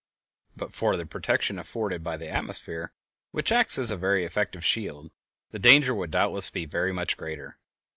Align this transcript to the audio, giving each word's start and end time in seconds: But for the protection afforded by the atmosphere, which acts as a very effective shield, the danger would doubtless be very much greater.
But 0.57 0.73
for 0.73 0.97
the 0.97 1.05
protection 1.05 1.59
afforded 1.59 2.03
by 2.03 2.17
the 2.17 2.27
atmosphere, 2.27 2.91
which 3.29 3.51
acts 3.51 3.77
as 3.77 3.91
a 3.91 3.95
very 3.95 4.25
effective 4.25 4.65
shield, 4.65 5.11
the 5.51 5.59
danger 5.59 5.93
would 5.93 6.09
doubtless 6.09 6.49
be 6.49 6.65
very 6.65 6.91
much 6.91 7.15
greater. 7.17 7.59